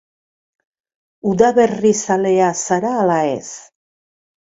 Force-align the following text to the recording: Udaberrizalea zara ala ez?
Udaberrizalea 1.31 2.47
zara 2.63 2.95
ala 3.03 3.19
ez? 3.35 3.51